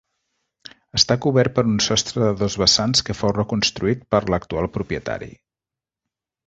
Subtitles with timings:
[0.99, 5.33] Està cobert per un sostre de dos vessants que fou reconstruït per l'actual propietari.